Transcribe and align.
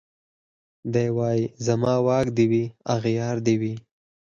دی 0.93 1.07
وايي 1.17 1.43
زما 1.65 1.93
واک 2.05 2.27
دي 2.37 2.45
وي 2.51 2.63
اغيار 2.95 3.35
دي 3.45 3.55
وي 3.61 3.73